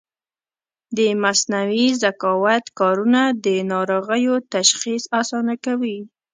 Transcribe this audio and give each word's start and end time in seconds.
د 0.97 0.99
مصنوعي 1.23 1.87
ذکاوت 2.03 2.65
کارونه 2.79 3.21
د 3.45 3.47
ناروغیو 3.71 4.35
تشخیص 4.53 5.03
اسانه 5.21 5.55
کوي. 5.65 5.97